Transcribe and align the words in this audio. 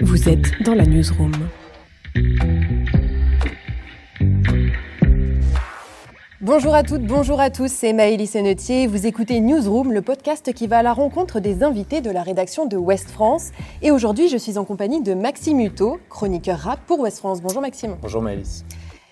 Vous 0.00 0.28
êtes 0.28 0.62
dans 0.62 0.74
la 0.74 0.84
newsroom. 0.84 1.32
Bonjour 6.40 6.74
à 6.74 6.82
toutes, 6.82 7.02
bonjour 7.02 7.40
à 7.40 7.50
tous, 7.50 7.70
c'est 7.70 7.92
Maëlys 7.92 8.30
Sennetier. 8.30 8.86
Vous 8.86 9.06
écoutez 9.06 9.40
Newsroom, 9.40 9.92
le 9.92 10.02
podcast 10.02 10.52
qui 10.52 10.66
va 10.66 10.78
à 10.78 10.82
la 10.82 10.92
rencontre 10.92 11.40
des 11.40 11.62
invités 11.62 12.00
de 12.00 12.10
la 12.10 12.22
rédaction 12.22 12.66
de 12.66 12.76
Ouest 12.76 13.10
France. 13.10 13.50
Et 13.82 13.90
aujourd'hui, 13.90 14.28
je 14.28 14.36
suis 14.36 14.58
en 14.58 14.64
compagnie 14.64 15.02
de 15.02 15.14
Maxime 15.14 15.60
Hutto, 15.60 16.00
chroniqueur 16.08 16.58
rap 16.58 16.80
pour 16.86 16.98
Ouest 17.00 17.18
France. 17.18 17.42
Bonjour 17.42 17.60
Maxime. 17.60 17.96
Bonjour 18.00 18.22
Maëlys. 18.22 18.64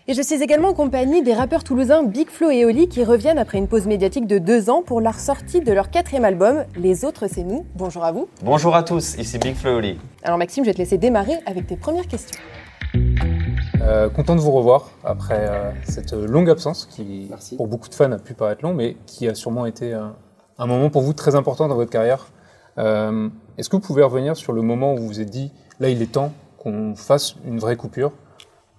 Et 0.08 0.14
je 0.14 0.22
suis 0.22 0.42
également 0.42 0.68
en 0.68 0.74
compagnie 0.74 1.22
des 1.22 1.34
rappeurs 1.34 1.62
toulousains 1.62 2.02
Big 2.02 2.28
Flo 2.28 2.50
et 2.50 2.64
Oli 2.64 2.88
qui 2.88 3.04
reviennent 3.04 3.38
après 3.38 3.58
une 3.58 3.68
pause 3.68 3.86
médiatique 3.86 4.26
de 4.26 4.38
deux 4.38 4.68
ans 4.70 4.82
pour 4.82 5.00
leur 5.00 5.14
sortie 5.20 5.60
de 5.60 5.72
leur 5.72 5.90
quatrième 5.90 6.24
album, 6.24 6.64
Les 6.76 7.04
Autres 7.04 7.26
C'est 7.28 7.44
Nous. 7.44 7.64
Bonjour 7.76 8.02
à 8.04 8.10
vous. 8.10 8.28
Bonjour 8.42 8.74
à 8.74 8.82
tous, 8.82 9.16
ici 9.18 9.38
Big 9.38 9.54
Flo 9.54 9.72
et 9.72 9.74
Oli. 9.74 9.98
Alors 10.22 10.38
Maxime, 10.38 10.64
je 10.64 10.70
vais 10.70 10.74
te 10.74 10.78
laisser 10.78 10.98
démarrer 10.98 11.34
avec 11.46 11.66
tes 11.66 11.76
premières 11.76 12.08
questions. 12.08 12.40
Euh, 13.82 14.08
content 14.08 14.34
de 14.34 14.40
vous 14.40 14.50
revoir 14.50 14.90
après 15.04 15.46
euh, 15.48 15.70
cette 15.84 16.12
longue 16.12 16.50
absence 16.50 16.86
qui, 16.86 17.26
Merci. 17.30 17.56
pour 17.56 17.68
beaucoup 17.68 17.88
de 17.88 17.94
fans, 17.94 18.10
a 18.10 18.18
pu 18.18 18.34
paraître 18.34 18.64
long, 18.64 18.74
mais 18.74 18.96
qui 19.06 19.28
a 19.28 19.34
sûrement 19.34 19.64
été 19.66 19.92
un, 19.92 20.14
un 20.58 20.66
moment 20.66 20.90
pour 20.90 21.02
vous 21.02 21.12
très 21.12 21.34
important 21.34 21.68
dans 21.68 21.76
votre 21.76 21.90
carrière. 21.90 22.26
Euh, 22.78 23.28
Est-ce 23.58 23.68
que 23.68 23.76
vous 23.76 23.82
pouvez 23.82 24.02
revenir 24.02 24.36
sur 24.36 24.52
le 24.52 24.62
moment 24.62 24.94
où 24.94 24.98
vous 24.98 25.06
vous 25.06 25.20
êtes 25.20 25.30
dit, 25.30 25.52
là 25.78 25.88
il 25.88 26.02
est 26.02 26.12
temps 26.12 26.32
qu'on 26.58 26.94
fasse 26.96 27.36
une 27.46 27.58
vraie 27.58 27.76
coupure, 27.76 28.12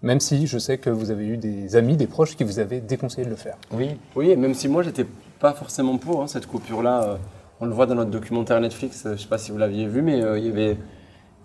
même 0.04 0.20
si 0.20 0.48
je 0.48 0.58
sais 0.58 0.78
que 0.78 0.90
vous 0.90 1.12
avez 1.12 1.26
eu 1.26 1.38
des 1.38 1.76
amis, 1.76 1.98
des 1.98 2.08
proches 2.08 2.36
qui 2.36 2.44
vous 2.44 2.60
avaient 2.60 2.82
déconseillé 2.82 3.26
de 3.26 3.30
le 3.30 3.36
faire 3.36 3.58
Oui, 3.72 3.98
Oui, 4.16 4.36
même 4.36 4.54
si 4.54 4.68
moi 4.68 4.84
j'étais 4.84 5.06
pas 5.40 5.54
forcément 5.54 5.98
pour 5.98 6.22
hein, 6.22 6.28
cette 6.28 6.48
coupure-là, 6.48 7.04
euh, 7.04 7.18
on 7.62 7.66
le 7.66 7.74
voit 7.74 7.86
dans 7.86 7.96
notre 7.96 8.10
documentaire 8.10 8.60
Netflix, 8.60 9.06
euh, 9.06 9.16
je 9.16 9.22
sais 9.22 9.28
pas 9.28 9.38
si 9.38 9.52
vous 9.52 9.58
l'aviez 9.58 9.86
vu, 9.86 10.02
mais 10.02 10.22
euh, 10.22 10.40
il 10.40 10.48
y 10.48 10.50
avait, 10.50 10.78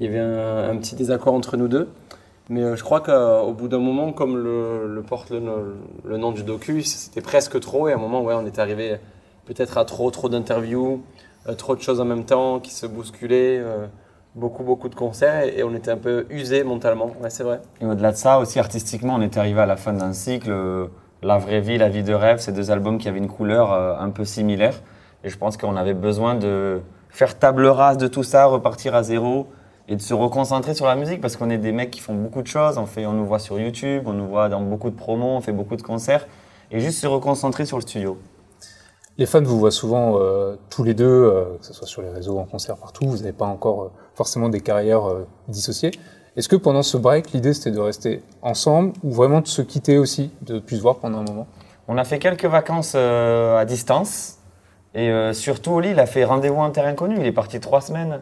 y 0.01 0.07
avait 0.07 0.19
un, 0.19 0.77
petit 0.79 0.97
désaccord 0.97 1.35
entre 1.35 1.57
nous 1.59 1.69
deux. 1.69 1.91
Mais 2.49 2.63
euh, 2.63 2.77
je 2.77 2.83
crois 2.83 3.01
qu'au 3.01 3.53
bout 3.53 3.69
d'un 3.69 3.81
moment, 3.81 4.13
comme 4.13 4.39
le, 4.39 5.03
porte 5.07 5.31
le, 5.31 5.77
le 6.05 6.17
nom 6.17 6.33
du 6.33 6.43
docu, 6.43 6.83
c'était 6.83 7.21
presque 7.21 7.61
trop, 7.61 7.89
et 7.89 7.93
à 7.93 7.97
un 7.97 7.99
moment, 7.99 8.23
ouais, 8.23 8.35
on 8.35 8.47
était 8.47 8.61
arrivé 8.61 8.97
peut-être 9.45 9.77
à 9.77 9.85
trop, 9.85 10.11
trop 10.11 10.29
d'interviews, 10.29 11.03
trop 11.59 11.77
de 11.77 11.83
choses 11.83 12.01
en 12.01 12.05
même 12.05 12.25
temps 12.25 12.61
qui 12.61 12.73
se 12.73 12.87
bousculaient, 12.87 13.63
beaucoup, 14.37 14.63
beaucoup 14.63 14.89
de 14.89 14.95
concerts, 14.95 15.43
et, 15.45 15.65
on 15.65 15.75
était 15.75 15.91
un 15.91 15.97
peu 15.97 16.27
usé 16.31 16.63
mentalement, 16.63 17.11
c'est 17.31 17.43
vrai. 17.43 17.61
et 17.81 17.87
au-delà 17.87 18.13
de 18.13 18.17
ça, 18.17 18.39
aussi 18.39 18.59
artistiquement, 18.61 19.15
on 19.15 19.23
était 19.23 19.41
arrivé 19.41 19.61
à 19.61 19.67
la 19.67 19.77
fin 19.77 19.93
d'un 19.93 20.13
cycle. 20.13 20.51
euh, 20.51 20.87
La 21.23 21.39
vraie 21.39 21.61
vie, 21.63 21.79
la 21.79 21.89
vie 21.89 22.03
de 22.03 22.13
rêve, 22.15 22.39
c'est 22.39 22.53
deux 22.53 22.71
albums 22.71 22.99
qui 22.99 23.09
avaient 23.09 23.19
une 23.19 23.29
couleur 23.29 23.73
euh, 23.73 23.97
un 23.99 24.11
peu 24.11 24.25
similaire. 24.25 24.75
Et 25.25 25.31
je 25.31 25.39
pense 25.39 25.57
qu'on 25.57 25.75
avait 25.75 25.95
besoin 25.95 26.35
de 26.35 26.83
faire 27.09 27.39
table 27.39 27.67
rase 27.67 27.97
de 27.97 28.07
tout 28.07 28.23
ça, 28.23 28.45
repartir 28.45 28.95
à 28.95 29.03
zéro 29.03 29.47
et 29.89 29.97
de 29.97 30.03
se 30.03 30.13
reconcentrer 30.13 30.75
sur 30.75 30.87
la 30.87 30.95
musique 30.95 31.21
parce 31.23 31.37
qu'on 31.37 31.49
est 31.49 31.59
des 31.59 31.73
mecs 31.73 31.91
qui 31.91 32.01
font 32.01 32.15
beaucoup 32.15 32.43
de 32.43 32.47
choses. 32.47 32.77
On, 32.77 32.87
fait, 32.87 33.07
on 33.07 33.13
nous 33.13 33.25
voit 33.25 33.39
sur 33.39 33.59
YouTube, 33.59 34.03
on 34.07 34.13
nous 34.13 34.27
voit 34.27 34.49
dans 34.51 34.61
beaucoup 34.61 34.91
de 34.91 34.97
promos, 34.97 35.37
on 35.37 35.41
fait 35.41 35.53
beaucoup 35.53 35.77
de 35.77 35.83
concerts. 35.83 36.27
Et 36.71 36.81
juste 36.81 36.99
se 37.01 37.07
reconcentrer 37.07 37.65
sur 37.65 37.79
le 37.79 37.83
studio. 37.83 38.19
Les 39.19 39.25
fans 39.25 39.43
vous 39.43 39.59
voient 39.59 39.71
souvent 39.71 40.19
euh, 40.21 40.57
tous 40.69 40.85
les 40.85 40.93
deux, 40.93 41.07
euh, 41.07 41.57
que 41.59 41.65
ce 41.65 41.73
soit 41.73 41.87
sur 41.87 42.03
les 42.03 42.11
réseaux, 42.11 42.39
en 42.39 42.45
concert, 42.45 42.77
partout. 42.77 43.07
Vous 43.07 43.17
n'avez 43.17 43.33
pas 43.33 43.47
encore 43.47 43.83
euh, 43.85 43.93
forcément 44.15 44.51
des 44.51 44.61
carrières 44.61 45.05
dissociées. 45.49 45.93
Est-ce 46.37 46.51
que 46.51 46.57
pendant 46.57 46.83
ce 46.83 46.99
break, 46.99 47.33
l'idée 47.33 47.55
c'était 47.55 47.71
de 47.71 47.81
rester 47.81 48.23
ensemble 48.43 48.93
ou 49.03 49.13
vraiment 49.13 49.41
de 49.41 49.47
se 49.47 49.63
quitter 49.63 49.97
aussi, 49.97 50.31
de 50.43 50.59
plus 50.59 50.77
se 50.77 50.83
voir 50.83 50.97
pendant 50.97 51.21
un 51.21 51.25
moment? 51.25 51.47
On 51.89 51.97
a 51.97 52.05
fait 52.05 52.19
quelques 52.19 52.45
vacances 52.45 52.95
à 52.95 53.65
distance. 53.65 54.39
Et 54.95 55.11
surtout, 55.33 55.73
Oli, 55.73 55.91
il 55.91 56.01
a 56.01 56.07
fait 56.07 56.25
rendez-vous 56.25 56.61
en 56.61 56.71
terre 56.71 56.87
inconnue. 56.87 57.17
Il 57.19 57.27
est 57.27 57.33
parti 57.33 57.61
trois 57.61 57.81
semaines. 57.81 58.21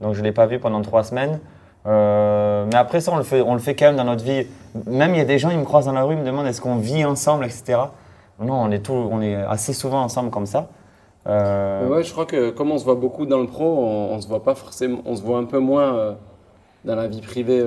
Donc, 0.00 0.14
je 0.14 0.20
ne 0.20 0.24
l'ai 0.24 0.32
pas 0.32 0.46
vu 0.46 0.58
pendant 0.58 0.80
trois 0.80 1.04
semaines. 1.04 1.38
Mais 1.84 2.76
après 2.76 3.00
ça, 3.00 3.12
on 3.12 3.16
le, 3.16 3.22
fait, 3.22 3.42
on 3.42 3.52
le 3.52 3.60
fait 3.60 3.76
quand 3.76 3.86
même 3.86 3.96
dans 3.96 4.04
notre 4.04 4.24
vie. 4.24 4.46
Même 4.86 5.14
il 5.14 5.18
y 5.18 5.20
a 5.20 5.26
des 5.26 5.38
gens, 5.38 5.50
ils 5.50 5.58
me 5.58 5.64
croisent 5.64 5.86
dans 5.86 5.92
la 5.92 6.04
rue, 6.04 6.14
ils 6.14 6.20
me 6.20 6.26
demandent 6.26 6.46
est-ce 6.46 6.60
qu'on 6.60 6.76
vit 6.76 7.04
ensemble, 7.04 7.44
etc. 7.44 7.78
Non, 8.40 8.54
on 8.54 8.70
est, 8.70 8.80
tout, 8.80 8.92
on 8.92 9.20
est 9.20 9.34
assez 9.34 9.72
souvent 9.72 10.02
ensemble 10.02 10.30
comme 10.30 10.46
ça. 10.46 10.68
Euh, 11.26 11.88
Ouais, 11.88 12.02
je 12.02 12.10
crois 12.12 12.26
que 12.26 12.50
comme 12.50 12.70
on 12.72 12.78
se 12.78 12.84
voit 12.84 12.94
beaucoup 12.96 13.26
dans 13.26 13.38
le 13.40 13.46
pro, 13.46 13.64
on, 13.64 14.14
on 14.14 14.20
se 14.20 14.26
voit 14.28 14.42
pas 14.42 14.54
forcément, 14.54 14.98
on 15.04 15.14
se 15.14 15.22
voit 15.22 15.38
un 15.38 15.44
peu 15.44 15.58
moins 15.58 15.94
euh, 15.94 16.12
dans 16.84 16.96
la 16.96 17.06
vie 17.06 17.20
privée, 17.20 17.60
euh, 17.60 17.64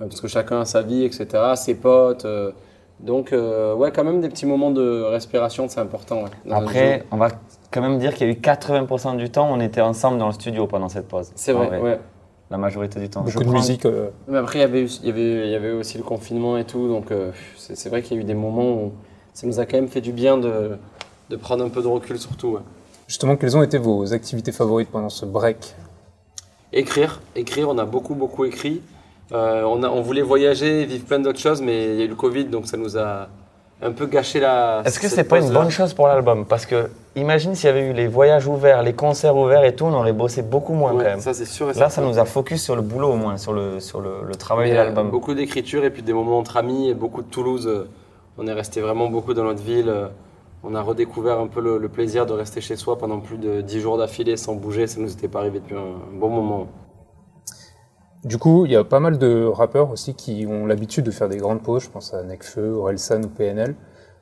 euh, 0.00 0.06
parce 0.06 0.20
que 0.20 0.28
chacun 0.28 0.60
a 0.60 0.64
sa 0.64 0.82
vie, 0.82 1.04
etc., 1.04 1.26
ses 1.56 1.74
potes. 1.74 2.24
euh, 2.24 2.52
donc, 3.00 3.32
euh, 3.32 3.74
ouais, 3.74 3.92
quand 3.92 4.02
même 4.04 4.20
des 4.20 4.28
petits 4.28 4.46
moments 4.46 4.70
de 4.72 5.02
respiration, 5.02 5.66
c'est 5.68 5.80
important. 5.80 6.22
ouais. 6.24 6.30
Après, 6.52 7.04
on 7.12 7.16
va 7.16 7.28
quand 7.70 7.80
même 7.80 7.98
dire 7.98 8.12
qu'il 8.14 8.26
y 8.26 8.30
a 8.30 8.32
eu 8.32 8.36
80% 8.36 9.16
du 9.16 9.30
temps, 9.30 9.48
on 9.50 9.60
était 9.60 9.80
ensemble 9.80 10.18
dans 10.18 10.26
le 10.26 10.32
studio 10.32 10.66
pendant 10.66 10.88
cette 10.88 11.06
pause. 11.08 11.30
c'est 11.36 11.52
vrai, 11.52 11.80
ouais. 11.80 11.98
La 12.50 12.56
majorité 12.58 12.98
du 12.98 13.10
temps. 13.10 13.24
Je 13.26 13.32
Beaucoup 13.34 13.44
de 13.44 13.48
prends- 13.50 13.58
musique. 13.58 13.84
euh, 13.84 14.08
Mais 14.26 14.38
après, 14.38 14.58
il 14.60 14.62
y 14.62 14.64
avait, 14.64 14.80
eu- 14.82 14.90
il 15.02 15.06
y 15.08 15.10
avait, 15.10 15.46
il 15.46 15.50
y 15.50 15.54
avait 15.54 15.70
aussi 15.72 15.98
le 15.98 16.02
confinement 16.04 16.56
et 16.56 16.64
tout, 16.64 16.88
donc 16.88 17.10
euh, 17.12 17.30
c'est 17.56 17.88
vrai 17.90 18.00
qu'il 18.02 18.16
y 18.16 18.20
a 18.20 18.22
eu 18.22 18.26
des 18.26 18.32
moments 18.34 18.72
où 18.72 18.92
ça 19.38 19.46
nous 19.46 19.60
a 19.60 19.66
quand 19.66 19.76
même 19.76 19.86
fait 19.86 20.00
du 20.00 20.10
bien 20.10 20.36
de, 20.36 20.76
de 21.30 21.36
prendre 21.36 21.64
un 21.64 21.68
peu 21.68 21.80
de 21.80 21.86
recul, 21.86 22.18
surtout. 22.18 22.48
ouais. 22.54 22.60
Justement, 23.06 23.36
quelles 23.36 23.56
ont 23.56 23.62
été 23.62 23.78
vos 23.78 24.12
activités 24.12 24.50
favorites 24.50 24.88
pendant 24.90 25.10
ce 25.10 25.24
break? 25.24 25.76
Écrire, 26.72 27.20
écrire, 27.36 27.68
on 27.68 27.78
a 27.78 27.84
beaucoup 27.84 28.16
beaucoup 28.16 28.44
écrit. 28.44 28.82
Euh, 29.30 29.62
on, 29.62 29.84
a, 29.84 29.88
on 29.90 30.00
voulait 30.02 30.22
voyager, 30.22 30.84
vivre 30.86 31.04
plein 31.04 31.20
d'autres 31.20 31.38
choses, 31.38 31.62
mais 31.62 31.94
il 31.94 31.94
y 32.00 32.02
a 32.02 32.04
eu 32.06 32.08
le 32.08 32.16
Covid, 32.16 32.46
donc 32.46 32.66
ça 32.66 32.76
nous 32.76 32.98
a 32.98 33.28
un 33.80 33.92
peu 33.92 34.06
gâché 34.06 34.40
la. 34.40 34.82
Est-ce 34.84 34.98
que 34.98 35.06
c'est 35.06 35.22
pas 35.22 35.38
une 35.38 35.50
bonne 35.52 35.70
chose 35.70 35.94
pour 35.94 36.08
l'album? 36.08 36.44
Parce 36.44 36.66
que 36.66 36.90
imagine 37.14 37.54
s'il 37.54 37.66
y 37.68 37.70
avait 37.70 37.86
eu 37.90 37.92
les 37.92 38.08
voyages 38.08 38.48
ouverts, 38.48 38.82
les 38.82 38.92
concerts 38.92 39.36
ouverts 39.36 39.62
et 39.64 39.76
tout, 39.76 39.84
on 39.84 39.94
aurait 39.94 40.12
bossé 40.12 40.42
beaucoup 40.42 40.72
moins 40.74 40.92
Ouais, 40.94 41.04
quand 41.04 41.10
même. 41.10 41.20
Ça 41.20 41.32
c'est 41.32 41.44
sûr. 41.44 41.70
et 41.70 41.78
Là, 41.78 41.88
ça 41.90 42.02
nous 42.02 42.18
a 42.18 42.24
focus 42.24 42.60
sur 42.64 42.74
le 42.74 42.82
boulot 42.82 43.12
au 43.12 43.16
moins, 43.16 43.36
sur 43.36 43.52
le, 43.52 43.78
sur 43.78 44.00
le, 44.00 44.24
le 44.26 44.34
travail 44.34 44.70
Mais, 44.70 44.74
de 44.74 44.80
euh, 44.80 44.84
l'album. 44.86 45.10
Beaucoup 45.10 45.34
d'écriture 45.34 45.84
et 45.84 45.90
puis 45.90 46.02
des 46.02 46.12
moments 46.12 46.38
entre 46.38 46.56
amis 46.56 46.88
et 46.90 46.94
beaucoup 46.94 47.22
de 47.22 47.28
Toulouse. 47.30 47.86
On 48.40 48.46
est 48.46 48.52
resté 48.52 48.80
vraiment 48.80 49.08
beaucoup 49.08 49.34
dans 49.34 49.42
notre 49.42 49.62
ville. 49.62 49.88
euh, 49.88 50.08
On 50.62 50.76
a 50.76 50.80
redécouvert 50.80 51.40
un 51.40 51.48
peu 51.48 51.60
le, 51.60 51.88
plaisir 51.88 52.24
de 52.24 52.32
rester 52.32 52.60
chez 52.60 52.76
soi 52.76 52.96
pendant 52.96 53.18
plus 53.18 53.36
de 53.36 53.60
10 53.62 53.80
jours 53.80 53.98
d'affilée 53.98 54.36
sans 54.36 54.54
bouger. 54.54 54.86
Ça 54.86 55.00
nous 55.00 55.12
était 55.12 55.26
pas 55.26 55.40
arrivé 55.40 55.58
depuis 55.58 55.74
un, 55.74 56.18
bon 56.18 56.30
moment. 56.30 56.68
Du 58.24 58.38
coup, 58.38 58.64
il 58.64 58.70
y 58.72 58.76
a 58.76 58.84
pas 58.84 59.00
mal 59.00 59.18
de 59.18 59.44
rappeurs 59.44 59.90
aussi 59.90 60.14
qui 60.14 60.46
ont 60.48 60.66
l'habitude 60.66 61.04
de 61.04 61.10
faire 61.10 61.28
des 61.28 61.38
grandes 61.38 61.62
pauses. 61.62 61.84
Je 61.84 61.90
pense 61.90 62.14
à 62.14 62.22
Nekfeu, 62.22 62.70
Orelsan 62.70 63.22
ou 63.24 63.28
PNL. 63.28 63.74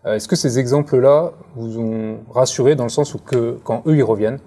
Euh, 0.07 0.15
Est-ce 0.15 0.29
que 0.29 0.37
ces 0.37 0.59
exemples-là 0.59 1.33
vous 1.55 1.79
ont 1.79 2.21
rassuré 2.31 2.75
dans 2.75 2.85
le 2.85 2.91
sens 2.91 3.15
où 3.15 3.19
que 3.19 3.59
quand 3.65 3.83
eux 3.87 3.97
ils 3.97 4.03
reviennent, 4.03 4.39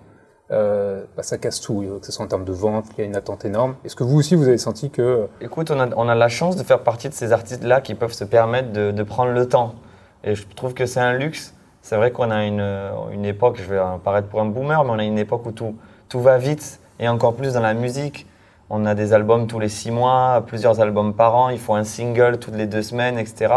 euh, 0.51 1.03
bah, 1.15 1.23
ça 1.23 1.37
casse 1.37 1.61
tout, 1.61 1.85
que 1.99 2.05
ce 2.05 2.11
soit 2.11 2.25
en 2.25 2.27
termes 2.27 2.45
de 2.45 2.51
vente, 2.51 2.85
il 2.97 3.01
y 3.01 3.03
a 3.03 3.05
une 3.05 3.15
attente 3.15 3.45
énorme. 3.45 3.75
Est-ce 3.85 3.95
que 3.95 4.03
vous 4.03 4.17
aussi 4.17 4.35
vous 4.35 4.47
avez 4.47 4.57
senti 4.57 4.89
que 4.89 5.27
Écoute, 5.41 5.71
on 5.71 5.79
a, 5.79 5.89
on 5.95 6.09
a 6.09 6.15
la 6.15 6.29
chance 6.29 6.55
de 6.55 6.63
faire 6.63 6.79
partie 6.79 7.09
de 7.09 7.13
ces 7.13 7.31
artistes-là 7.31 7.81
qui 7.81 7.95
peuvent 7.95 8.13
se 8.13 8.23
permettre 8.23 8.71
de, 8.71 8.91
de 8.91 9.03
prendre 9.03 9.31
le 9.31 9.47
temps. 9.47 9.75
Et 10.23 10.35
je 10.35 10.45
trouve 10.55 10.73
que 10.73 10.85
c'est 10.85 10.99
un 10.99 11.13
luxe. 11.13 11.53
C'est 11.81 11.95
vrai 11.95 12.11
qu'on 12.11 12.29
a 12.29 12.45
une, 12.45 12.65
une 13.11 13.25
époque, 13.25 13.57
je 13.57 13.73
vais 13.73 13.79
paraître 14.03 14.27
pour 14.27 14.41
un 14.41 14.45
boomer, 14.45 14.83
mais 14.83 14.89
on 14.89 14.99
a 14.99 15.03
une 15.03 15.17
époque 15.17 15.45
où 15.45 15.51
tout, 15.51 15.75
tout 16.09 16.19
va 16.19 16.37
vite, 16.37 16.79
et 16.99 17.07
encore 17.07 17.35
plus 17.35 17.53
dans 17.53 17.61
la 17.61 17.73
musique. 17.73 18.27
On 18.69 18.85
a 18.85 18.93
des 18.93 19.13
albums 19.13 19.47
tous 19.47 19.59
les 19.59 19.69
six 19.69 19.89
mois, 19.89 20.43
plusieurs 20.45 20.81
albums 20.81 21.13
par 21.13 21.35
an, 21.35 21.49
il 21.49 21.57
faut 21.57 21.73
un 21.73 21.83
single 21.83 22.37
toutes 22.37 22.55
les 22.55 22.67
deux 22.67 22.83
semaines, 22.83 23.17
etc. 23.17 23.53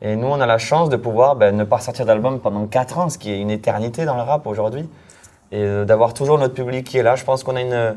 Et 0.00 0.14
nous, 0.14 0.28
on 0.28 0.40
a 0.40 0.46
la 0.46 0.58
chance 0.58 0.90
de 0.90 0.96
pouvoir 0.96 1.34
ben, 1.34 1.56
ne 1.56 1.64
pas 1.64 1.80
sortir 1.80 2.06
d'album 2.06 2.38
pendant 2.38 2.66
quatre 2.66 2.98
ans, 2.98 3.08
ce 3.08 3.18
qui 3.18 3.32
est 3.32 3.40
une 3.40 3.50
éternité 3.50 4.04
dans 4.04 4.14
le 4.14 4.22
rap 4.22 4.46
aujourd'hui. 4.46 4.88
Et 5.50 5.62
euh, 5.62 5.84
d'avoir 5.84 6.14
toujours 6.14 6.38
notre 6.38 6.54
public 6.54 6.86
qui 6.86 6.98
est 6.98 7.02
là. 7.02 7.16
Je 7.16 7.24
pense 7.24 7.42
qu'on 7.42 7.56
a 7.56 7.62
une, 7.62 7.96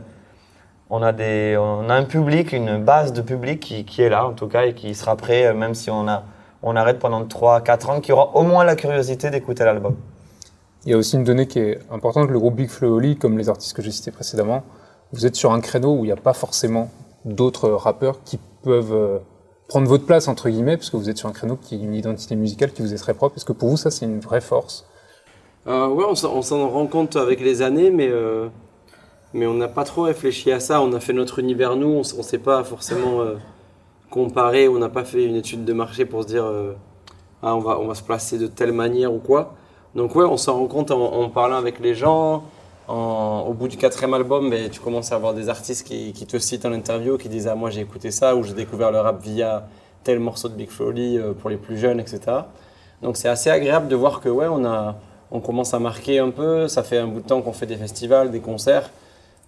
on 0.90 1.02
a, 1.02 1.14
des, 1.14 1.58
on 1.58 1.90
a 1.90 1.96
un 1.96 2.04
public, 2.04 2.52
une 2.52 2.84
base 2.84 3.14
de 3.14 3.22
public 3.22 3.60
qui, 3.60 4.02
est 4.02 4.10
là 4.10 4.28
en 4.28 4.34
tout 4.34 4.48
cas 4.48 4.66
et 4.66 4.74
qui 4.74 4.94
sera 4.94 5.16
prêt, 5.16 5.48
euh, 5.48 5.54
même 5.54 5.74
si 5.74 5.90
on, 5.90 6.08
a, 6.08 6.24
on 6.62 6.76
arrête 6.76 7.00
pendant 7.00 7.24
3-4 7.24 7.88
ans, 7.90 8.02
qui 8.02 8.12
aura 8.12 8.36
au 8.36 8.44
moins 8.44 8.66
la 8.66 8.76
curiosité 8.76 9.30
d'écouter 9.30 9.64
l'album. 9.64 9.96
il 10.86 10.92
y 10.92 10.94
a 10.94 10.98
aussi 10.98 11.16
une 11.16 11.24
donnée 11.24 11.48
qui 11.48 11.60
est 11.60 11.80
importante, 11.90 12.30
le 12.30 12.38
groupe 12.38 12.56
Big 12.56 12.70
Flo 12.70 12.90
et 12.90 12.92
Oli, 12.92 13.18
comme 13.18 13.38
les 13.38 13.48
artistes 13.48 13.74
que 13.74 13.82
j'ai 13.82 13.92
cités 13.92 14.12
précédemment, 14.12 14.64
vous 15.14 15.26
êtes 15.26 15.36
sur 15.36 15.54
un 15.54 15.62
créneau 15.62 15.96
où 15.96 16.04
il 16.04 16.08
n'y 16.08 16.12
a 16.12 16.18
pas 16.18 16.34
forcément 16.34 16.90
d'autres 17.24 17.70
rappeurs 17.70 18.22
qui 18.24 18.38
peuvent 18.62 18.94
euh, 18.94 19.20
prendre 19.70 19.88
votre 19.88 20.06
place 20.06 20.28
entre 20.28 20.50
guillemets, 20.50 20.76
parce 20.76 20.90
que 20.90 20.98
vous 20.98 21.10
êtes 21.10 21.18
sur 21.18 21.30
un 21.30 21.34
créneau 21.34 21.56
qui 21.56 21.76
est 21.76 21.80
une 21.80 21.94
identité 21.94 22.36
musicale 22.36 22.74
qui 22.74 22.82
vous 22.82 22.94
est 22.94 22.98
très 22.98 23.14
propre. 23.14 23.38
Est-ce 23.38 23.46
que 23.46 23.54
pour 23.54 23.70
vous 23.70 23.78
ça 23.78 23.92
c'est 23.92 24.06
une 24.06 24.20
vraie 24.20 24.42
force 24.42 24.86
Euh, 25.68 25.88
ouais, 25.88 26.06
on 26.06 26.16
s'en 26.16 26.70
rend 26.70 26.88
compte 26.88 27.16
avec 27.16 27.40
les 27.40 27.62
années, 27.62 27.92
mais, 27.92 28.10
euh, 28.10 28.48
mais 29.34 29.46
on 29.46 29.54
n'a 29.54 29.68
pas 29.68 29.84
trop 29.84 30.04
réfléchi 30.04 30.52
à 30.52 30.60
ça. 30.60 30.82
On 30.82 30.92
a 30.94 31.00
fait 31.00 31.14
notre 31.14 31.40
univers, 31.40 31.76
nous, 31.76 31.88
on 31.88 32.00
ne 32.00 32.24
s'est 32.24 32.40
pas 32.40 32.64
forcément 32.64 33.22
euh, 33.22 33.36
comparé, 34.10 34.68
on 34.68 34.80
n'a 34.80 34.90
pas 34.90 35.04
fait 35.04 35.24
une 35.24 35.36
étude 35.36 35.64
de 35.66 35.74
marché 35.74 36.06
pour 36.06 36.24
se 36.24 36.28
dire 36.28 36.46
euh, 36.46 36.74
ah, 37.44 37.56
on, 37.56 37.60
va, 37.60 37.80
on 37.80 37.88
va 37.88 37.96
se 37.96 38.04
placer 38.04 38.38
de 38.40 38.48
telle 38.48 38.72
manière 38.72 39.14
ou 39.14 39.20
quoi. 39.20 39.54
Donc, 39.94 40.16
ouais, 40.16 40.26
on 40.26 40.38
s'en 40.38 40.58
rend 40.58 40.68
compte 40.68 40.92
en, 40.92 41.30
parlant 41.30 41.58
avec 41.58 41.80
les 41.80 41.96
gens. 41.96 42.44
En- 42.88 43.46
au 43.48 43.54
bout 43.54 43.68
du 43.68 43.78
quatrième 43.78 44.14
album, 44.16 44.50
ben, 44.50 44.70
tu 44.70 44.80
commences 44.80 45.12
à 45.12 45.16
avoir 45.16 45.34
des 45.34 45.48
artistes 45.50 45.86
qui, 45.86 46.14
te 46.14 46.38
citent 46.40 46.66
en 46.66 46.74
interview, 46.74 47.18
qui 47.18 47.30
disent 47.30 47.48
ah, 47.48 47.56
Moi 47.56 47.70
j'ai 47.70 47.82
écouté 47.82 48.10
ça, 48.10 48.36
ou 48.36 48.44
j'ai 48.44 48.54
découvert 48.54 48.92
le 48.92 49.00
rap 49.00 49.22
via 49.22 49.68
tel 50.04 50.20
morceau 50.20 50.50
de 50.50 50.56
Big 50.56 50.70
Flo 50.70 50.88
et 50.88 50.90
Oli, 50.90 51.18
euh, 51.18 51.34
pour 51.34 51.50
les 51.50 51.58
plus 51.58 51.78
jeunes, 51.78 52.00
etc. 52.00 52.20
Donc 53.02 53.18
c'est 53.18 53.30
assez 53.30 53.50
agréable 53.50 53.88
de 53.88 53.96
voir 53.96 54.20
que 54.22 54.30
ouais, 54.30 54.48
on, 54.50 54.66
a, 54.66 54.96
on 55.32 55.40
commence 55.40 55.74
à 55.74 55.80
marquer 55.80 56.20
un 56.20 56.30
peu. 56.30 56.68
Ça 56.68 56.84
fait 56.84 56.98
un 56.98 57.08
bout 57.08 57.22
de 57.22 57.28
temps 57.28 57.42
qu'on 57.42 57.54
fait 57.54 57.66
des 57.66 57.78
festivals, 57.78 58.32
des 58.32 58.42
concerts. 58.42 58.92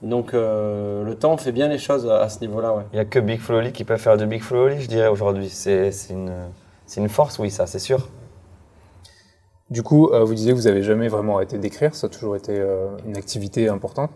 Donc 0.02 0.34
euh, 0.34 1.04
le 1.04 1.16
temps 1.16 1.38
fait 1.38 1.52
bien 1.52 1.68
les 1.68 1.78
choses 1.78 2.10
à, 2.10 2.22
à 2.22 2.30
ce 2.30 2.40
niveau-là. 2.42 2.74
Ouais. 2.74 2.84
Il 2.92 2.96
n'y 2.96 3.02
a 3.02 3.06
que 3.06 3.20
Big 3.20 3.40
Flo 3.40 3.56
et 3.56 3.60
Oli 3.60 3.72
qui 3.72 3.84
peut 3.84 3.98
faire 3.98 4.18
de 4.18 4.26
Big 4.26 4.42
Flo 4.42 4.68
et 4.68 4.74
Oli, 4.74 4.82
je 4.82 4.88
dirais, 4.88 5.08
aujourd'hui. 5.08 5.50
C'est 5.50 5.92
c'est 5.92 6.14
une, 6.14 6.34
c'est 6.86 7.02
une 7.02 7.10
force, 7.10 7.40
oui, 7.40 7.50
ça, 7.52 7.68
c'est 7.68 7.80
sûr. 7.80 8.10
Du 9.70 9.82
coup, 9.82 10.10
euh, 10.10 10.24
vous 10.24 10.36
disiez 10.36 10.52
que 10.52 10.58
vous 10.58 10.68
avez 10.68 10.84
jamais 10.84 11.08
vraiment 11.08 11.38
arrêté 11.38 11.58
d'écrire, 11.58 11.96
ça 11.96 12.08
a 12.08 12.10
toujours 12.10 12.36
été 12.36 12.54
euh, 12.56 12.90
une 13.08 13.18
activité 13.18 13.70
importante. 13.70 14.12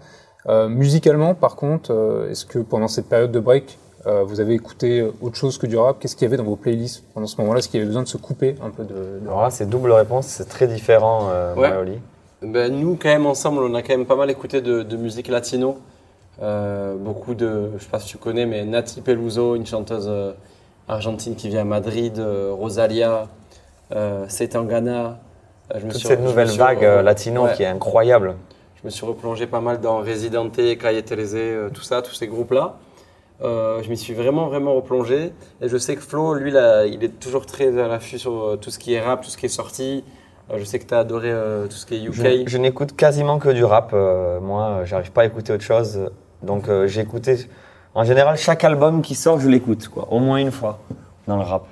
Euh, 0.48 0.70
musicalement, 0.70 1.34
par 1.34 1.56
contre, 1.56 1.92
euh, 1.92 2.30
est-ce 2.30 2.46
que 2.46 2.60
pendant 2.60 2.88
cette 2.88 3.10
période 3.10 3.32
de 3.32 3.40
break, 3.40 3.80
euh, 4.08 4.24
vous 4.24 4.40
avez 4.40 4.54
écouté 4.54 5.06
autre 5.22 5.36
chose 5.36 5.58
que 5.58 5.68
du 5.68 5.78
rap 5.78 5.98
Qu'est-ce 6.00 6.16
qu'il 6.16 6.24
y 6.26 6.28
avait 6.28 6.38
dans 6.38 6.44
vos 6.44 6.56
playlists 6.56 7.04
pendant 7.14 7.28
ce 7.28 7.40
moment-là? 7.42 7.60
Est-ce 7.60 7.68
qu'il 7.70 7.80
y 7.80 7.82
avait 7.82 7.88
besoin 7.88 8.04
de 8.04 8.08
se 8.08 8.18
couper 8.18 8.56
un 8.64 8.70
peu 8.70 8.84
de, 8.84 9.20
de 9.22 9.28
Alors 9.28 9.42
là, 9.44 9.50
c'est 9.50 9.70
double 9.70 9.92
réponse, 9.92 10.28
c'est 10.28 10.48
très 10.48 10.68
différent, 10.68 11.28
euh, 11.32 11.54
Ouais. 11.56 12.00
Ben, 12.42 12.72
nous, 12.74 12.96
quand 13.02 13.10
même, 13.10 13.26
ensemble, 13.26 13.64
on 13.64 13.74
a 13.74 13.82
quand 13.82 13.98
même 13.98 14.06
pas 14.06 14.16
mal 14.16 14.30
écouté 14.30 14.62
de, 14.62 14.84
de 14.84 14.96
musique 14.98 15.28
latino. 15.28 15.78
Euh, 16.42 16.96
beaucoup 16.96 17.34
de, 17.34 17.72
je 17.78 17.84
sais 17.84 17.90
pas 17.90 18.00
si 18.00 18.08
tu 18.10 18.18
connais, 18.18 18.46
mais 18.46 18.64
Nati 18.64 19.02
Peluso, 19.02 19.56
une 19.56 19.66
chanteuse 19.66 20.06
euh, 20.08 20.34
argentine 20.88 21.36
qui 21.36 21.50
vient 21.50 21.62
à 21.62 21.66
Madrid, 21.66 22.20
euh, 22.20 22.52
Rosalia, 22.54 23.28
euh, 23.92 24.26
Setangana. 24.30 25.18
Euh, 25.74 25.80
je 25.80 25.86
me 25.86 25.92
Toute 25.92 26.00
suis- 26.00 26.08
cette 26.08 26.22
nouvelle 26.22 26.50
suis- 26.50 26.60
vague 26.60 26.84
euh, 26.86 27.02
latino 27.02 27.46
Ouais. 27.46 27.54
qui 27.56 27.64
est 27.64 27.68
incroyable. 27.68 28.36
Je 28.76 28.86
me 28.86 28.92
suis 28.92 29.06
replongé 29.06 29.48
pas 29.48 29.60
mal 29.60 29.82
dans 29.82 29.98
Residente, 29.98 30.60
Calle 30.80 31.02
Terese, 31.04 31.34
euh, 31.36 31.70
tout 31.74 31.82
ça, 31.82 32.04
tous 32.04 32.14
ces 32.14 32.28
groupes-là. 32.28 32.76
Euh, 33.44 33.82
je 33.84 33.90
m'y 33.90 33.98
suis 33.98 34.14
vraiment, 34.14 34.48
vraiment 34.48 34.74
replongé. 34.74 35.32
Et 35.62 35.70
je 35.70 35.78
sais 35.78 35.96
que 35.96 36.02
Flo, 36.02 36.34
lui, 36.34 36.52
là, 36.52 36.86
il 36.86 37.04
est 37.04 37.20
toujours 37.20 37.46
très 37.46 37.78
à 37.80 37.88
l'affût 37.88 38.18
sur 38.18 38.32
euh, 38.44 38.56
tout 38.58 38.72
ce 38.72 38.80
qui 38.80 38.94
est 38.94 39.02
rap, 39.02 39.22
tout 39.22 39.30
ce 39.30 39.38
qui 39.38 39.46
est 39.46 39.50
sorti. 39.50 40.04
Euh, 40.50 40.56
je 40.58 40.64
sais 40.64 40.80
que 40.80 40.86
tu 40.86 40.94
as 40.94 41.00
adoré 41.00 41.32
euh, 41.32 41.68
tout 41.68 41.76
ce 41.76 41.86
qui 41.86 41.96
est 41.96 42.04
UK. 42.04 42.14
Je, 42.14 42.44
je 42.48 42.58
n'écoute 42.58 42.96
quasiment 42.96 43.38
que 43.38 43.50
du 43.50 43.64
rap. 43.64 43.94
moi, 44.42 44.82
j'arrive 44.86 45.12
pas 45.12 45.22
à 45.22 45.26
écouter 45.26 45.54
autre 45.54 45.64
chose. 45.64 46.10
Donc, 46.42 46.70
j'ai 46.86 47.02
écouté. 47.02 47.48
En 47.94 48.04
général, 48.04 48.38
chaque 48.38 48.64
album 48.64 49.02
qui 49.02 49.16
sort, 49.16 49.40
je 49.40 49.50
l'écoute, 49.50 49.88
quoi. 49.88 50.08
Au 50.12 50.20
moins 50.20 50.38
une 50.38 50.52
fois 50.52 50.80
dans 51.28 51.38
le 51.38 51.44
rap. 51.44 51.66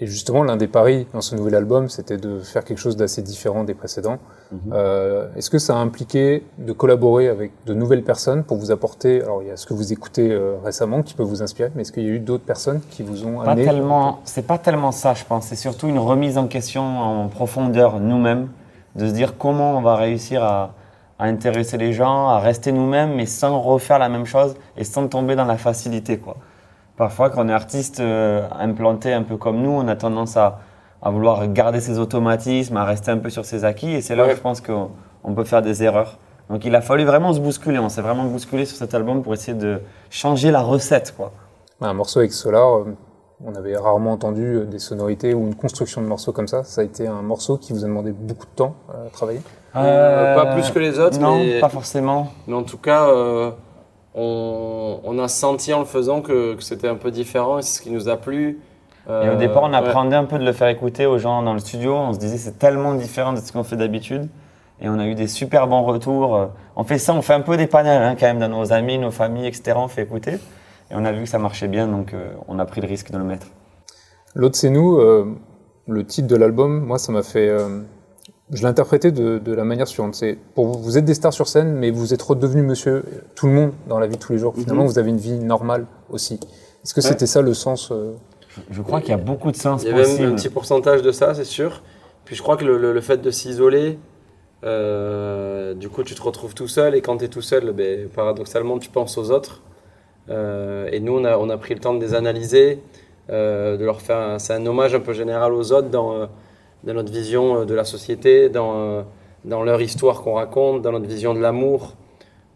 Et 0.00 0.06
justement, 0.06 0.42
l'un 0.42 0.56
des 0.56 0.68
paris 0.68 1.06
dans 1.12 1.20
ce 1.20 1.36
nouvel 1.36 1.54
album, 1.54 1.90
c'était 1.90 2.16
de 2.16 2.38
faire 2.40 2.64
quelque 2.64 2.78
chose 2.78 2.96
d'assez 2.96 3.20
différent 3.20 3.62
des 3.62 3.74
précédents. 3.74 4.16
Mhm. 4.50 4.58
Euh, 4.72 5.28
Est-ce 5.36 5.50
que 5.50 5.58
ça 5.58 5.74
a 5.74 5.78
impliqué 5.80 6.46
de 6.56 6.72
collaborer 6.72 7.28
avec 7.28 7.52
de 7.66 7.74
nouvelles 7.74 8.02
personnes 8.02 8.42
pour 8.42 8.56
vous 8.56 8.70
apporter 8.70 9.20
Alors, 9.22 9.42
il 9.42 9.48
y 9.48 9.50
a 9.50 9.56
ce 9.58 9.66
que 9.66 9.74
vous 9.74 9.92
écoutez 9.92 10.30
euh, 10.32 10.54
récemment 10.64 11.02
qui 11.02 11.12
peut 11.12 11.22
vous 11.22 11.42
inspirer, 11.42 11.70
mais 11.74 11.82
est-ce 11.82 11.92
qu'il 11.92 12.04
y 12.04 12.06
a 12.06 12.10
eu 12.12 12.20
d'autres 12.20 12.44
personnes 12.44 12.80
qui 12.90 13.02
vous 13.02 13.26
ont 13.26 13.44
Pas 13.44 13.50
amené 13.50 13.66
tellement. 13.66 14.20
C'est 14.24 14.46
pas 14.46 14.56
tellement 14.56 14.92
ça, 14.92 15.12
je 15.12 15.24
pense. 15.24 15.46
C'est 15.48 15.56
surtout 15.56 15.88
une 15.88 15.98
remise 15.98 16.38
en 16.38 16.46
question 16.46 16.82
en 16.82 17.28
profondeur 17.28 18.00
nous-mêmes, 18.00 18.48
de 18.96 19.06
se 19.06 19.12
dire 19.12 19.36
comment 19.36 19.76
on 19.76 19.82
va 19.82 19.96
réussir 19.96 20.42
à, 20.42 20.72
à 21.18 21.26
intéresser 21.26 21.76
les 21.76 21.92
gens, 21.92 22.28
à 22.28 22.38
rester 22.38 22.72
nous-mêmes, 22.72 23.14
mais 23.14 23.26
sans 23.26 23.60
refaire 23.60 23.98
la 23.98 24.08
même 24.08 24.24
chose 24.24 24.54
et 24.78 24.84
sans 24.84 25.06
tomber 25.06 25.36
dans 25.36 25.44
la 25.44 25.58
facilité, 25.58 26.16
quoi. 26.16 26.36
Parfois, 26.96 27.30
quand 27.30 27.44
on 27.44 27.48
est 27.48 27.52
artiste 27.52 28.00
euh, 28.00 28.46
implanté 28.58 29.12
un 29.12 29.22
peu 29.22 29.36
comme 29.36 29.60
nous, 29.62 29.70
on 29.70 29.88
a 29.88 29.96
tendance 29.96 30.36
à, 30.36 30.58
à 31.02 31.10
vouloir 31.10 31.46
garder 31.48 31.80
ses 31.80 31.98
automatismes, 31.98 32.76
à 32.76 32.84
rester 32.84 33.10
un 33.10 33.18
peu 33.18 33.30
sur 33.30 33.44
ses 33.44 33.64
acquis, 33.64 33.90
et 33.92 34.00
c'est 34.02 34.14
là 34.14 34.24
Ouais. 34.24 34.32
où 34.32 34.36
je 34.36 34.40
pense 34.40 34.60
qu'on 34.60 34.90
on 35.24 35.34
peut 35.34 35.44
faire 35.44 35.62
des 35.62 35.82
erreurs. 35.82 36.18
Donc, 36.50 36.64
il 36.64 36.74
a 36.74 36.80
fallu 36.82 37.04
vraiment 37.04 37.32
se 37.32 37.40
bousculer. 37.40 37.78
On 37.78 37.88
s'est 37.88 38.02
vraiment 38.02 38.24
bousculé 38.24 38.66
sur 38.66 38.76
cet 38.76 38.94
album 38.94 39.22
pour 39.22 39.32
essayer 39.32 39.56
de 39.56 39.80
changer 40.10 40.50
la 40.50 40.60
recette, 40.60 41.14
quoi. 41.16 41.32
Un 41.80 41.94
morceau 41.94 42.18
avec 42.18 42.32
Solar, 42.32 42.80
euh, 42.80 42.96
on 43.44 43.54
avait 43.54 43.76
rarement 43.76 44.12
entendu 44.12 44.44
euh, 44.56 44.64
des 44.66 44.78
sonorités 44.78 45.32
ou 45.34 45.46
une 45.46 45.54
construction 45.54 46.02
de 46.02 46.06
morceaux 46.06 46.32
comme 46.32 46.46
ça. 46.48 46.62
Ça 46.62 46.82
a 46.82 46.84
été 46.84 47.06
un 47.08 47.22
morceau 47.22 47.56
qui 47.56 47.72
vous 47.72 47.84
a 47.84 47.88
demandé 47.88 48.12
beaucoup 48.12 48.44
de 48.46 48.50
temps 48.54 48.74
à 48.90 49.08
travailler. 49.10 49.40
Euh, 49.76 50.34
pas 50.34 50.52
plus 50.52 50.70
que 50.70 50.78
les 50.78 50.98
autres, 50.98 51.18
Non, 51.18 51.36
mais- 51.38 51.58
pas 51.60 51.68
forcément. 51.70 52.28
Mais 52.46 52.54
en 52.54 52.62
tout 52.64 52.76
cas, 52.76 53.06
euh, 53.08 53.50
on, 54.14 55.00
on 55.04 55.18
a 55.18 55.28
senti 55.28 55.72
en 55.72 55.80
le 55.80 55.84
faisant 55.86 56.20
que, 56.22 56.54
que 56.54 56.62
c'était 56.62 56.88
un 56.88 56.96
peu 56.96 57.10
différent 57.10 57.58
et 57.58 57.62
c'est 57.62 57.78
ce 57.78 57.82
qui 57.82 57.90
nous 57.90 58.08
a 58.08 58.16
plu. 58.16 58.60
Et 59.08 59.10
Euh, 59.10 59.34
au 59.34 59.36
départ, 59.36 59.64
on 59.64 59.70
ouais. 59.70 59.76
appréhendait 59.76 60.16
un 60.16 60.24
peu 60.24 60.38
de 60.38 60.44
le 60.44 60.52
faire 60.52 60.68
écouter 60.68 61.06
aux 61.06 61.18
gens 61.18 61.42
dans 61.42 61.54
le 61.54 61.58
studio. 61.60 61.94
On 61.96 62.12
se 62.12 62.18
disait 62.18 62.38
c'est 62.38 62.58
tellement 62.58 62.94
différent 62.94 63.32
de 63.32 63.38
ce 63.40 63.52
qu'on 63.52 63.64
fait 63.64 63.76
d'habitude. 63.76 64.28
Et 64.80 64.88
on 64.88 64.98
a 64.98 65.06
eu 65.06 65.14
des 65.14 65.28
super 65.28 65.66
bons 65.68 65.82
retours. 65.82 66.36
Euh, 66.36 66.46
On 66.76 66.84
fait 66.84 66.98
ça, 66.98 67.14
on 67.14 67.22
fait 67.22 67.34
un 67.34 67.40
peu 67.40 67.56
des 67.56 67.66
panels 67.66 68.02
hein, 68.02 68.16
quand 68.18 68.26
même 68.26 68.38
dans 68.38 68.48
nos 68.48 68.72
amis, 68.72 68.98
nos 68.98 69.10
familles, 69.10 69.46
etc. 69.46 69.74
On 69.76 69.88
fait 69.88 70.02
écouter. 70.02 70.34
Et 70.90 70.94
on 70.94 71.04
a 71.04 71.12
vu 71.12 71.22
que 71.24 71.28
ça 71.28 71.38
marchait 71.38 71.68
bien, 71.68 71.88
donc 71.88 72.14
euh, 72.14 72.32
on 72.48 72.58
a 72.58 72.64
pris 72.66 72.80
le 72.80 72.88
risque 72.88 73.10
de 73.10 73.18
le 73.18 73.24
mettre. 73.24 73.46
L'autre, 74.34 74.56
c'est 74.56 74.70
nous. 74.70 74.98
euh, 74.98 75.26
le 75.88 76.04
titre 76.06 76.28
de 76.28 76.36
l'album, 76.36 76.80
moi, 76.84 76.98
ça 76.98 77.12
m'a 77.12 77.22
fait. 77.22 77.48
Je 78.52 78.60
l'ai 78.62 78.68
interprété 78.68 79.10
de, 79.12 79.38
de 79.38 79.52
la 79.54 79.64
manière 79.64 79.88
suivante. 79.88 80.14
C'est 80.14 80.36
pour 80.54 80.66
vous, 80.66 80.78
vous 80.82 80.98
êtes 80.98 81.04
des 81.04 81.14
stars 81.14 81.32
sur 81.32 81.48
scène, 81.48 81.72
mais 81.74 81.90
vous 81.90 82.12
êtes 82.14 82.22
redevenu 82.22 82.62
monsieur 82.62 82.92
euh, 82.96 83.02
tout 83.34 83.46
le 83.46 83.52
monde 83.52 83.72
dans 83.88 83.98
la 83.98 84.06
vie 84.06 84.16
de 84.16 84.20
tous 84.22 84.32
les 84.32 84.38
jours. 84.38 84.54
Finalement, 84.54 84.82
Mhm. 84.82 84.88
vous 84.88 84.98
avez 84.98 85.10
une 85.10 85.16
vie 85.16 85.38
normale 85.38 85.86
aussi. 86.10 86.34
Est-ce 86.84 86.92
que 86.94 87.00
Ouais. 87.00 87.06
c'était 87.08 87.26
ça 87.26 87.40
le 87.42 87.54
sens 87.54 87.90
euh, 87.92 88.12
Je 88.70 88.82
crois 88.82 89.00
qu'il 89.00 89.10
y 89.10 89.14
a 89.14 89.16
beaucoup 89.16 89.50
de 89.50 89.56
sens 89.56 89.82
Il 89.82 89.88
y 89.88 89.92
avait 89.92 90.02
possible. 90.02 90.28
un 90.28 90.34
petit 90.34 90.48
pourcentage 90.50 91.00
de 91.02 91.12
ça, 91.12 91.34
c'est 91.34 91.44
sûr. 91.44 91.82
Puis 92.24 92.36
je 92.36 92.42
crois 92.42 92.56
que 92.56 92.64
le, 92.64 92.76
le- 92.78 92.92
le 92.92 93.00
fait 93.00 93.16
de 93.22 93.30
s'isoler, 93.30 93.98
euh, 94.64 95.74
du 95.74 95.88
coup, 95.88 96.02
tu 96.02 96.14
te 96.14 96.22
retrouves 96.22 96.54
tout 96.54 96.68
seul. 96.68 96.94
Et 96.94 97.00
quand 97.00 97.16
tu 97.18 97.24
es 97.24 97.28
tout 97.28 97.42
seul, 97.42 97.72
ben, 97.72 98.08
paradoxalement, 98.08 98.78
tu 98.78 98.90
penses 98.90 99.18
aux 99.18 99.30
autres. 99.30 99.62
Euh, 100.30 100.88
et 100.92 101.00
nous, 101.00 101.16
on 101.18 101.24
a, 101.24 101.36
on 101.38 101.48
a 101.50 101.56
pris 101.58 101.74
le 101.74 101.80
temps 101.80 101.94
de 101.94 102.00
les 102.04 102.14
analyser, 102.14 102.80
euh, 103.30 103.76
de 103.76 103.84
leur 103.84 104.00
faire. 104.00 104.18
un- 104.18 104.38
C'est 104.38 104.52
un 104.54 104.64
hommage 104.66 104.94
un 104.94 105.00
peu 105.00 105.12
général 105.12 105.52
aux 105.52 105.72
autres 105.72 105.88
dans, 105.88 106.12
euh, 106.14 106.26
dans 106.84 106.94
notre 106.94 107.12
vision 107.12 107.60
euh, 107.60 107.64
de 107.64 107.74
la 107.74 107.84
société, 107.84 108.48
dans, 108.48 108.74
euh, 108.76 109.02
dans 109.44 109.62
leur 109.62 109.80
histoire 109.80 110.22
qu'on 110.22 110.34
raconte, 110.34 110.82
dans 110.82 110.92
notre 110.92 111.06
vision 111.06 111.34
de 111.34 111.40
l'amour. 111.40 111.94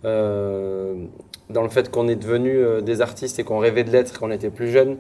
euh, 0.05 0.95
dans 1.49 1.63
le 1.63 1.69
fait 1.69 1.91
qu'on 1.93 2.09
est 2.09 2.17
devenu 2.17 2.83
des 2.83 3.01
artistes 3.01 3.39
et 3.39 3.45
qu'on 3.45 3.59
rêvait 3.59 3.85
de 3.85 3.91
l'être 3.91 4.19
quand 4.19 4.27
on 4.27 4.33
était 4.33 4.51
plus 4.51 4.69
jeune. 4.69 4.97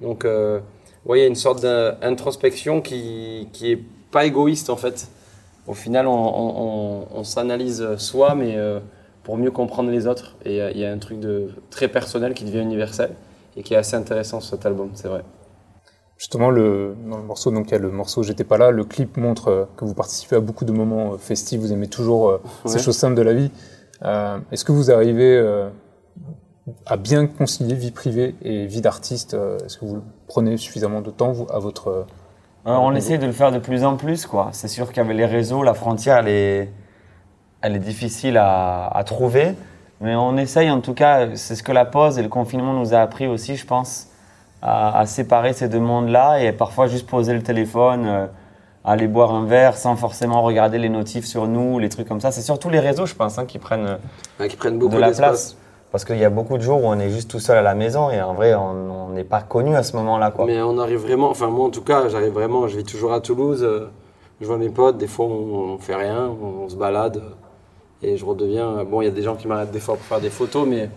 Donc, 0.00 0.24
euh, 0.24 0.58
ouais, 1.06 1.18
il 1.20 1.22
y 1.22 1.24
a 1.24 1.28
une 1.28 1.36
sorte 1.36 1.62
d'introspection 1.62 2.80
qui, 2.80 3.48
qui 3.52 3.78
pas 4.10 4.24
égoïste 4.24 4.70
en 4.70 4.76
fait. 4.76 5.08
Au 5.68 5.74
final, 5.74 6.06
on, 6.08 7.22
s'analyse 7.22 7.96
soi, 7.96 8.34
mais 8.34 8.58
pour 9.22 9.36
mieux 9.38 9.52
comprendre 9.52 9.90
les 9.90 10.08
autres. 10.08 10.36
Et 10.44 10.58
il 10.58 10.78
y 10.80 10.84
a 10.84 10.90
un 10.90 10.98
truc 10.98 11.20
de 11.20 11.50
très 11.70 11.86
personnel 11.86 12.34
qui 12.34 12.44
devient 12.44 12.62
universel 12.62 13.10
et 13.56 13.62
qui 13.62 13.74
est 13.74 13.78
assez 13.78 13.94
intéressant 13.96 14.40
sur 14.40 14.50
cet 14.50 14.66
album, 14.66 14.90
c'est 14.94 15.08
vrai. 15.08 15.22
Justement, 16.16 16.50
le, 16.50 16.96
dans 17.08 17.16
le 17.16 17.24
morceau, 17.24 17.50
donc 17.50 17.68
il 17.68 17.72
y 17.72 17.74
a 17.74 17.78
le 17.78 17.90
morceau 17.90 18.22
J'étais 18.22 18.44
pas 18.44 18.56
là. 18.56 18.70
Le 18.70 18.84
clip 18.84 19.16
montre 19.16 19.48
euh, 19.48 19.64
que 19.76 19.84
vous 19.84 19.94
participez 19.94 20.36
à 20.36 20.40
beaucoup 20.40 20.64
de 20.64 20.72
moments 20.72 21.14
euh, 21.14 21.18
festifs. 21.18 21.60
Vous 21.60 21.72
aimez 21.72 21.88
toujours 21.88 22.28
euh, 22.28 22.42
ces 22.66 22.78
choses 22.78 22.96
simples 22.96 23.16
de 23.16 23.22
la 23.22 23.34
vie. 23.34 23.50
Est-ce 24.52 24.64
que 24.64 24.72
vous 24.72 24.90
arrivez 24.90 25.42
à 26.84 26.96
bien 26.98 27.26
concilier 27.26 27.74
vie 27.74 27.90
privée 27.90 28.34
et 28.42 28.66
vie 28.66 28.82
d'artiste 28.82 29.32
Est-ce 29.32 29.78
que 29.78 29.86
vous 29.86 30.02
prenez 30.26 30.58
suffisamment 30.58 31.00
de 31.00 31.10
temps 31.10 31.32
vous, 31.32 31.46
à 31.50 31.58
votre 31.58 32.04
on 32.66 32.94
essaie 32.94 33.18
de 33.18 33.26
le 33.26 33.32
faire 33.32 33.52
de 33.52 33.58
plus 33.58 33.84
en 33.84 33.96
plus, 33.96 34.26
quoi. 34.26 34.48
C'est 34.52 34.68
sûr 34.68 34.92
qu'avec 34.92 35.16
les 35.16 35.26
réseaux, 35.26 35.62
la 35.62 35.74
frontière, 35.74 36.18
elle 36.18 36.28
est, 36.28 36.70
elle 37.62 37.76
est 37.76 37.78
difficile 37.78 38.36
à, 38.36 38.88
à 38.88 39.04
trouver. 39.04 39.54
Mais 40.00 40.14
on 40.16 40.36
essaye, 40.36 40.70
en 40.70 40.80
tout 40.80 40.94
cas, 40.94 41.34
c'est 41.34 41.56
ce 41.56 41.62
que 41.62 41.72
la 41.72 41.84
pause 41.84 42.18
et 42.18 42.22
le 42.22 42.28
confinement 42.28 42.72
nous 42.72 42.94
a 42.94 42.98
appris 42.98 43.26
aussi, 43.26 43.56
je 43.56 43.66
pense, 43.66 44.08
à, 44.64 44.98
à 44.98 45.06
séparer 45.06 45.52
ces 45.52 45.68
deux 45.68 45.78
mondes-là 45.78 46.42
et 46.42 46.52
parfois 46.52 46.86
juste 46.88 47.06
poser 47.06 47.34
le 47.34 47.42
téléphone, 47.42 48.06
euh, 48.06 48.26
aller 48.84 49.06
boire 49.06 49.32
un 49.34 49.44
verre 49.44 49.76
sans 49.76 49.94
forcément 49.94 50.42
regarder 50.42 50.78
les 50.78 50.88
notifs 50.88 51.26
sur 51.26 51.46
nous, 51.46 51.78
les 51.78 51.90
trucs 51.90 52.08
comme 52.08 52.20
ça. 52.20 52.32
C'est 52.32 52.42
surtout 52.42 52.70
les 52.70 52.80
réseaux, 52.80 53.06
je 53.06 53.14
pense, 53.14 53.38
hein, 53.38 53.44
qui 53.44 53.58
prennent 53.58 53.98
euh, 54.40 54.48
qui 54.48 54.56
prennent 54.56 54.78
beaucoup 54.78 54.96
de 54.96 55.00
la 55.00 55.12
place. 55.12 55.56
Parce 55.92 56.04
qu'il 56.04 56.18
y 56.18 56.24
a 56.24 56.30
beaucoup 56.30 56.58
de 56.58 56.62
jours 56.62 56.82
où 56.82 56.88
on 56.88 56.98
est 56.98 57.10
juste 57.10 57.30
tout 57.30 57.38
seul 57.38 57.56
à 57.56 57.62
la 57.62 57.76
maison 57.76 58.10
et 58.10 58.20
en 58.20 58.34
vrai, 58.34 58.52
on 58.54 59.10
n'est 59.10 59.22
pas 59.22 59.42
connu 59.42 59.76
à 59.76 59.84
ce 59.84 59.94
moment-là, 59.96 60.32
quoi. 60.32 60.44
Mais 60.44 60.60
on 60.60 60.76
arrive 60.78 60.98
vraiment, 60.98 61.30
enfin 61.30 61.46
moi 61.46 61.66
en 61.66 61.70
tout 61.70 61.82
cas, 61.82 62.08
j'arrive 62.08 62.32
vraiment, 62.32 62.66
je 62.66 62.76
vis 62.78 62.84
toujours 62.84 63.12
à 63.12 63.20
Toulouse, 63.20 63.62
euh, 63.62 63.90
je 64.40 64.46
vois 64.46 64.58
mes 64.58 64.70
potes, 64.70 64.98
des 64.98 65.06
fois 65.06 65.26
on, 65.26 65.74
on 65.74 65.78
fait 65.78 65.94
rien, 65.94 66.28
on, 66.42 66.64
on 66.64 66.68
se 66.68 66.74
balade 66.74 67.22
et 68.02 68.16
je 68.16 68.24
redeviens. 68.24 68.82
Bon, 68.82 69.02
il 69.02 69.04
y 69.04 69.08
a 69.08 69.12
des 69.12 69.22
gens 69.22 69.36
qui 69.36 69.46
m'arrêtent 69.46 69.70
des 69.70 69.78
fois 69.78 69.94
pour 69.94 70.04
faire 70.04 70.20
des 70.20 70.30
photos, 70.30 70.66
mais 70.66 70.90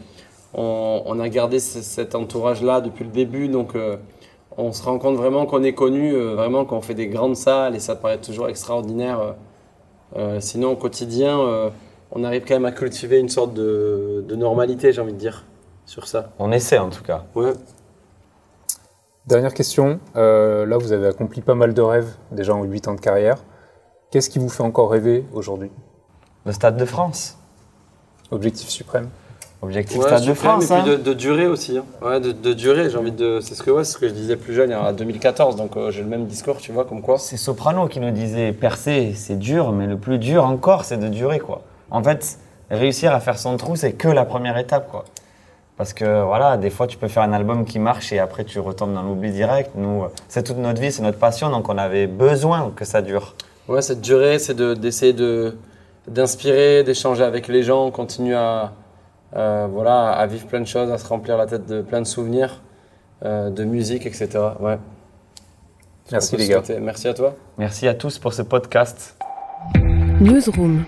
on, 0.53 1.03
on 1.05 1.19
a 1.19 1.29
gardé 1.29 1.59
ce- 1.59 1.81
cet 1.81 2.15
entourage-là 2.15 2.81
depuis 2.81 3.03
le 3.05 3.11
début, 3.11 3.47
donc 3.47 3.75
euh, 3.75 3.97
on 4.57 4.71
se 4.71 4.83
rend 4.83 4.97
compte 4.99 5.15
vraiment 5.17 5.45
qu'on 5.45 5.63
est 5.63 5.73
connu, 5.73 6.13
euh, 6.13 6.35
vraiment 6.35 6.65
qu'on 6.65 6.81
fait 6.81 6.95
des 6.95 7.07
grandes 7.07 7.35
salles 7.35 7.75
et 7.75 7.79
ça 7.79 7.95
paraît 7.95 8.19
toujours 8.19 8.49
extraordinaire. 8.49 9.19
euh. 9.19 9.31
Euh, 10.15 10.39
sinon, 10.39 10.71
au 10.71 10.75
quotidien, 10.77 11.37
euh, 11.39 11.69
on 12.11 12.23
arrive 12.23 12.43
quand 12.47 12.55
même 12.55 12.65
à 12.65 12.71
cultiver 12.71 13.19
une 13.19 13.27
sorte 13.29 13.53
de, 13.53 14.23
de 14.25 14.35
normalité, 14.35 14.93
j'ai 14.93 15.01
envie 15.01 15.11
de 15.13 15.17
dire, 15.17 15.43
sur 15.85 16.07
ça. 16.07 16.29
On 16.39 16.51
essaie, 16.53 16.77
en 16.77 16.89
tout 16.89 17.03
cas. 17.03 17.25
Ouais. 17.35 17.51
Dernière 19.25 19.53
question. 19.53 19.99
Euh, 20.15 20.65
là, 20.65 20.77
vous 20.77 20.93
avez 20.93 21.07
accompli 21.07 21.41
pas 21.41 21.55
mal 21.55 21.73
de 21.73 21.81
rêves 21.81 22.15
déjà 22.31 22.55
en 22.55 22.63
8 22.63 22.87
ans 22.87 22.95
de 22.95 23.01
carrière. 23.01 23.43
Qu'est-ce 24.11 24.29
qui 24.29 24.39
vous 24.39 24.47
fait 24.49 24.63
encore 24.63 24.89
rêver 24.89 25.25
aujourd'hui? 25.33 25.69
Le 26.45 26.53
Stade 26.53 26.77
de 26.77 26.85
France. 26.85 27.37
Objectif 28.31 28.69
suprême 28.69 29.09
Objectif 29.61 29.97
Ouais, 29.97 30.03
Stade 30.07 30.25
de 30.25 30.33
France. 30.33 30.65
et 30.65 30.67
puis 30.67 30.75
hein. 30.75 30.83
de, 30.85 30.95
de 30.97 31.13
durer 31.13 31.47
aussi. 31.47 31.77
hein. 31.77 31.83
Ouais, 32.01 32.19
de, 32.19 32.31
de 32.31 32.53
durer, 32.53 32.89
j'ai 32.91 32.97
envie 32.97 33.11
de. 33.11 33.39
C'est 33.41 33.55
ce 33.55 33.63
que 33.63 33.71
ouais, 33.71 33.83
ce 33.83 33.97
que 33.97 34.07
je 34.07 34.13
disais 34.13 34.35
plus 34.35 34.53
jeune, 34.53 34.73
en 34.73 34.93
2014, 34.93 35.55
donc 35.55 35.75
euh, 35.77 35.89
j'ai 35.89 36.01
le 36.03 36.07
même 36.07 36.25
discours, 36.27 36.57
tu 36.57 36.71
vois, 36.71 36.85
comme 36.85 37.01
quoi. 37.01 37.17
C'est 37.17 37.37
Soprano 37.37 37.87
qui 37.87 37.99
nous 37.99 38.11
disait 38.11 38.51
percer, 38.51 39.13
c'est 39.15 39.39
dur, 39.39 39.71
mais 39.71 39.87
le 39.87 39.97
plus 39.97 40.19
dur 40.19 40.45
encore, 40.45 40.85
c'est 40.85 40.97
de 40.97 41.07
durer, 41.07 41.39
quoi. 41.39 41.61
En 41.89 42.03
fait, 42.03 42.37
réussir 42.69 43.13
à 43.15 43.19
faire 43.19 43.39
son 43.39 43.57
trou, 43.57 43.75
c'est 43.75 43.93
que 43.93 44.07
la 44.07 44.25
première 44.25 44.57
étape, 44.59 44.89
quoi. 44.91 45.05
Parce 45.75 45.93
que 45.93 46.23
voilà, 46.23 46.57
des 46.57 46.71
fois 46.71 46.87
tu 46.87 46.97
peux 46.97 47.07
faire 47.07 47.21
un 47.21 47.33
album 47.33 47.63
qui 47.63 47.77
marche 47.77 48.11
et 48.11 48.17
après 48.17 48.43
tu 48.43 48.59
retombes 48.59 48.95
dans 48.95 49.03
l'oubli 49.03 49.31
direct. 49.31 49.71
Nous, 49.75 50.03
euh, 50.03 50.07
c'est 50.27 50.41
toute 50.41 50.57
notre 50.57 50.81
vie, 50.81 50.91
c'est 50.91 51.03
notre 51.03 51.19
passion, 51.19 51.49
donc 51.51 51.69
on 51.69 51.77
avait 51.77 52.07
besoin 52.07 52.71
que 52.75 52.83
ça 52.83 53.01
dure. 53.03 53.35
Ouais, 53.67 53.81
cette 53.83 54.01
durée, 54.01 54.39
c'est 54.39 54.55
de- 54.55 54.73
d'essayer 54.73 55.13
de, 55.13 55.55
d'inspirer, 56.07 56.83
d'échanger 56.83 57.23
avec 57.23 57.47
les 57.47 57.61
gens, 57.63 57.91
continuer 57.91 58.33
à, 58.35 58.71
euh, 59.36 59.67
voilà, 59.72 60.12
à 60.12 60.25
vivre 60.27 60.48
plein 60.48 60.62
de 60.62 60.67
choses, 60.67 60.91
à 60.91 60.98
se 60.98 61.07
remplir 61.07 61.38
la 61.38 61.46
tête 61.46 61.65
de 61.65 61.81
plein 61.81 62.01
de 62.01 62.07
souvenirs, 62.07 62.62
euh, 63.25 63.50
de 63.50 63.63
musique, 63.63 64.05
etc. 64.05 64.29
Ouais. 64.60 64.77
Merci 66.12 66.38
les 66.38 66.48
gars. 66.48 66.63
Merci 66.81 67.07
à 67.07 67.13
toi. 67.13 67.36
Merci 67.57 67.88
à 67.88 67.93
tous 67.93 68.17
pour 68.19 68.34
ce 68.34 68.41
podcast. 68.41 69.17
Newsroom. 70.22 70.86